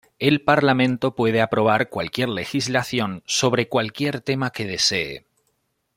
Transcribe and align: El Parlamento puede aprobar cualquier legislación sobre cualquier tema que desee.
El 0.17 0.41
Parlamento 0.41 1.13
puede 1.13 1.41
aprobar 1.43 1.89
cualquier 1.89 2.27
legislación 2.29 3.21
sobre 3.27 3.67
cualquier 3.69 4.19
tema 4.19 4.49
que 4.49 4.65
desee. 4.65 5.27